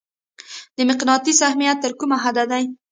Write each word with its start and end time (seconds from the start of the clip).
د 0.77 0.79
مقناطیس 0.89 1.39
اهمیت 1.47 1.77
تر 1.83 1.91
کومه 1.99 2.17
حده 2.23 2.45
دی؟ 2.51 2.63